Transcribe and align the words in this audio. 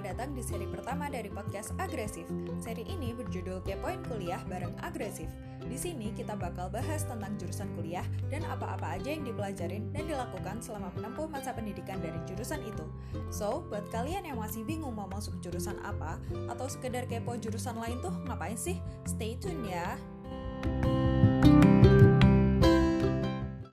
datang 0.00 0.32
di 0.32 0.40
seri 0.40 0.64
pertama 0.64 1.12
dari 1.12 1.28
podcast 1.28 1.76
Agresif. 1.76 2.24
Seri 2.56 2.88
ini 2.88 3.12
berjudul 3.12 3.60
Kepoin 3.60 4.00
Kuliah 4.08 4.40
bareng 4.48 4.72
Agresif. 4.80 5.28
Di 5.60 5.76
sini 5.76 6.08
kita 6.16 6.40
bakal 6.40 6.72
bahas 6.72 7.04
tentang 7.04 7.36
jurusan 7.36 7.68
kuliah 7.76 8.04
dan 8.32 8.40
apa-apa 8.48 8.96
aja 8.96 9.12
yang 9.12 9.28
dipelajarin 9.28 9.92
dan 9.92 10.08
dilakukan 10.08 10.64
selama 10.64 10.88
menempuh 10.96 11.28
masa 11.28 11.52
pendidikan 11.52 12.00
dari 12.00 12.16
jurusan 12.24 12.64
itu. 12.64 12.88
So, 13.28 13.68
buat 13.68 13.92
kalian 13.92 14.24
yang 14.24 14.40
masih 14.40 14.64
bingung 14.64 14.96
mau 14.96 15.06
masuk 15.06 15.36
jurusan 15.44 15.76
apa 15.84 16.16
atau 16.48 16.64
sekedar 16.64 17.04
kepo 17.04 17.36
jurusan 17.36 17.76
lain 17.76 18.00
tuh 18.00 18.16
ngapain 18.24 18.56
sih? 18.56 18.80
Stay 19.04 19.36
tune 19.36 19.68
ya. 19.68 20.00